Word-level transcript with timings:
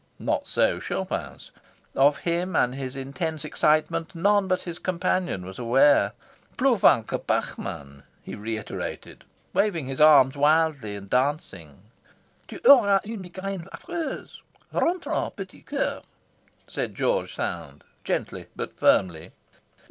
Not 0.17 0.47
so 0.47 0.79
Chopin's. 0.79 1.51
Of 1.93 2.17
him 2.25 2.55
and 2.55 2.73
his 2.73 2.95
intense 2.95 3.45
excitement 3.45 4.15
none 4.15 4.47
but 4.47 4.63
his 4.63 4.79
companion 4.79 5.45
was 5.45 5.59
aware. 5.59 6.13
"Plus 6.57 6.81
fin 6.81 7.03
que 7.03 7.19
Pachmann!" 7.19 8.01
he 8.23 8.33
reiterated, 8.33 9.25
waving 9.53 9.85
his 9.85 10.01
arms 10.01 10.35
wildly, 10.35 10.95
and 10.95 11.07
dancing. 11.07 11.83
"Tu 12.47 12.57
auras 12.67 13.01
une 13.05 13.21
migraine 13.21 13.67
affreuse. 13.71 14.41
Rentrons, 14.73 15.35
petit 15.35 15.61
coeur!" 15.61 16.01
said 16.67 16.95
George 16.95 17.35
Sand, 17.35 17.83
gently 18.03 18.47
but 18.55 18.79
firmly. 18.79 19.33